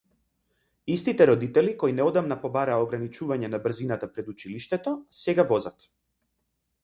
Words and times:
Истите 0.93 1.27
родители 1.29 1.73
кои 1.83 1.93
неодамна 1.97 2.37
побараа 2.45 2.79
ограничување 2.85 3.51
на 3.55 3.59
брзината 3.67 4.11
пред 4.15 4.31
училиштето, 4.33 4.95
сега 5.19 5.45
возат 5.53 5.77
брзо. 5.85 5.93